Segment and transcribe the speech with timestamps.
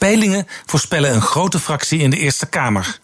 [0.00, 2.98] Peilingen voorspellen een grote fractie in de Eerste Kamer.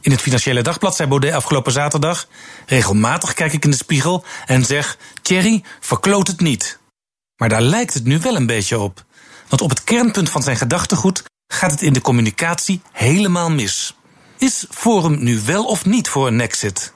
[0.00, 2.26] In het Financiële Dagblad zei Baudet afgelopen zaterdag...
[2.66, 4.98] regelmatig kijk ik in de spiegel en zeg...
[5.22, 6.78] Thierry, verkloot het niet.
[7.36, 9.04] Maar daar lijkt het nu wel een beetje op.
[9.48, 11.22] Want op het kernpunt van zijn gedachtegoed...
[11.46, 13.96] gaat het in de communicatie helemaal mis.
[14.38, 16.92] Is Forum nu wel of niet voor een exit?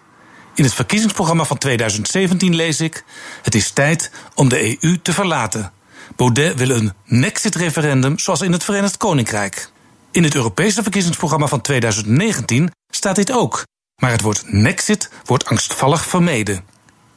[0.55, 3.05] In het verkiezingsprogramma van 2017 lees ik...
[3.43, 5.73] het is tijd om de EU te verlaten...
[6.17, 9.71] Baudet wil een Nexit-referendum zoals in het Verenigd Koninkrijk.
[10.11, 13.65] In het Europese verkiezingsprogramma van 2019 staat dit ook.
[14.01, 16.65] Maar het woord Nexit wordt angstvallig vermeden.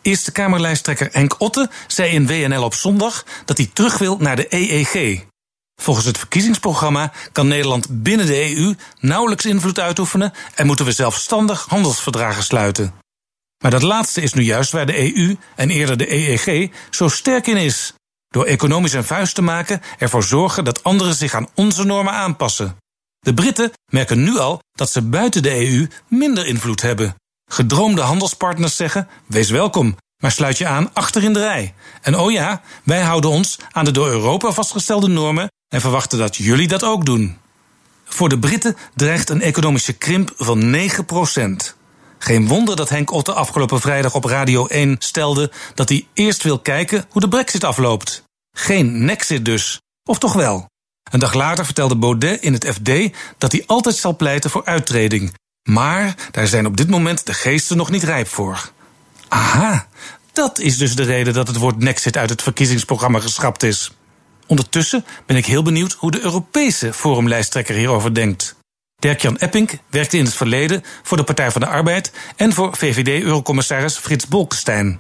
[0.02, 4.46] Eerste Kamerlijsttrekker Henk Otte zei in WNL op zondag dat hij terug wil naar de
[4.50, 5.24] EEG.
[5.82, 11.66] Volgens het verkiezingsprogramma kan Nederland binnen de EU nauwelijks invloed uitoefenen en moeten we zelfstandig
[11.68, 12.94] handelsverdragen sluiten.
[13.64, 17.48] Maar dat laatste is nu juist waar de EU en eerder de EEG zo sterk
[17.48, 17.94] in is.
[18.30, 22.78] Door economisch een vuist te maken, ervoor zorgen dat anderen zich aan onze normen aanpassen.
[23.20, 27.16] De Britten merken nu al dat ze buiten de EU minder invloed hebben.
[27.52, 31.74] Gedroomde handelspartners zeggen: wees welkom, maar sluit je aan achter in de rij.
[32.02, 36.36] En oh ja, wij houden ons aan de door Europa vastgestelde normen en verwachten dat
[36.36, 37.38] jullie dat ook doen.
[38.06, 41.06] Voor de Britten dreigt een economische krimp van 9
[42.20, 46.60] Geen wonder dat Henk Otte afgelopen vrijdag op Radio 1 stelde dat hij eerst wil
[46.60, 48.24] kijken hoe de brexit afloopt.
[48.52, 49.82] Geen nexit dus.
[50.04, 50.68] Of toch wel?
[51.12, 55.34] Een dag later vertelde Baudet in het FD dat hij altijd zal pleiten voor uittreding.
[55.70, 58.72] Maar daar zijn op dit moment de geesten nog niet rijp voor.
[59.28, 59.88] Aha,
[60.32, 63.92] dat is dus de reden dat het woord Nexit uit het verkiezingsprogramma geschrapt is.
[64.48, 68.56] Ondertussen ben ik heel benieuwd hoe de Europese forumlijsttrekker hierover denkt.
[69.00, 73.98] Dirk-Jan Epping werkte in het verleden voor de Partij van de Arbeid en voor VVD-eurocommissaris
[73.98, 74.98] Frits Bolkestein.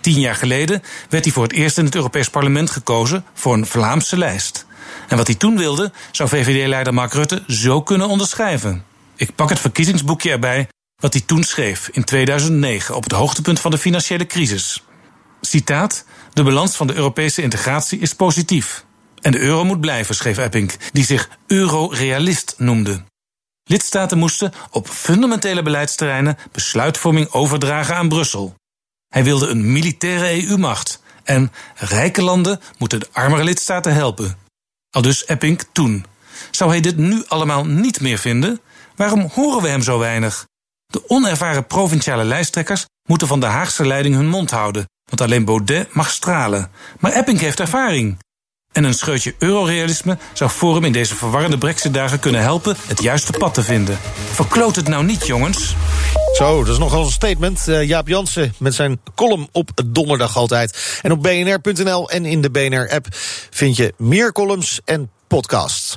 [0.00, 3.66] Tien jaar geleden werd hij voor het eerst in het Europees Parlement gekozen voor een
[3.66, 4.66] Vlaamse lijst.
[5.08, 8.84] En wat hij toen wilde, zou VVD-leider Mark Rutte zo kunnen onderschrijven.
[9.16, 13.70] Ik pak het verkiezingsboekje erbij wat hij toen schreef in 2009 op het hoogtepunt van
[13.70, 14.84] de financiële crisis.
[15.40, 18.84] Citaat: De balans van de Europese integratie is positief.
[19.20, 23.04] En de euro moet blijven, schreef Epping, die zich eurorealist noemde.
[23.64, 28.54] Lidstaten moesten op fundamentele beleidsterreinen besluitvorming overdragen aan Brussel.
[29.08, 31.02] Hij wilde een militaire EU-macht.
[31.22, 34.38] En rijke landen moeten de armere lidstaten helpen.
[34.90, 36.06] Al dus Epping toen.
[36.50, 38.60] Zou hij dit nu allemaal niet meer vinden?
[38.96, 40.46] Waarom horen we hem zo weinig?
[40.86, 45.94] De onervaren provinciale lijsttrekkers moeten van de Haagse leiding hun mond houden, want alleen Baudet
[45.94, 46.70] mag stralen.
[47.00, 48.18] Maar Epping heeft ervaring.
[48.74, 53.54] En een scheutje eurorealisme zou Forum in deze verwarrende brexitdagen kunnen helpen het juiste pad
[53.54, 53.98] te vinden.
[54.32, 55.74] Verkloot het nou niet, jongens.
[56.32, 57.68] Zo, dat is nogal een statement.
[57.68, 60.98] Uh, Jaap Jansen met zijn column op donderdag altijd.
[61.02, 63.06] En op bnr.nl en in de BNR-app
[63.50, 65.96] vind je meer columns en podcasts.